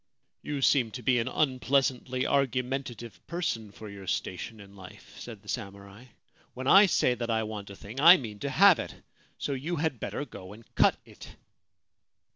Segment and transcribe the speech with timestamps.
[0.41, 5.47] 'You seem to be an unpleasantly argumentative person for your station in life,' said the
[5.47, 6.05] samurai.
[6.31, 8.95] * When I say that I want a thing I mean to have it:
[9.37, 11.35] so you had better go and cut it.'